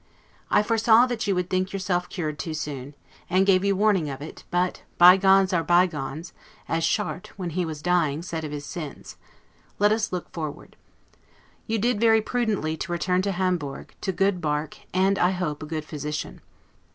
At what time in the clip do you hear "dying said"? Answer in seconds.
7.83-8.43